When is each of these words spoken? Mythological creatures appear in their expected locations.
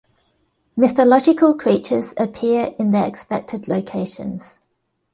Mythological 0.75 1.53
creatures 1.53 2.15
appear 2.17 2.73
in 2.79 2.89
their 2.89 3.05
expected 3.05 3.67
locations. 3.67 4.57